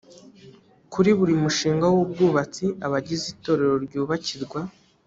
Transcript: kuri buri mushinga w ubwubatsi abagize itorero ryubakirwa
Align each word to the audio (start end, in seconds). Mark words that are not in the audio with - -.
kuri 0.93 1.09
buri 1.17 1.33
mushinga 1.43 1.85
w 1.93 1.95
ubwubatsi 2.03 2.65
abagize 2.85 3.25
itorero 3.33 3.75
ryubakirwa 3.85 4.59